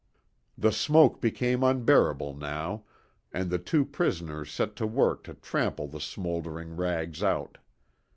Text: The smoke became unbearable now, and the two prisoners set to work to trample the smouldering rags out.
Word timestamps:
The 0.57 0.71
smoke 0.71 1.21
became 1.21 1.61
unbearable 1.61 2.33
now, 2.33 2.85
and 3.31 3.51
the 3.51 3.59
two 3.59 3.85
prisoners 3.85 4.51
set 4.51 4.75
to 4.77 4.87
work 4.87 5.23
to 5.25 5.35
trample 5.35 5.87
the 5.87 6.01
smouldering 6.01 6.75
rags 6.75 7.21
out. 7.21 7.59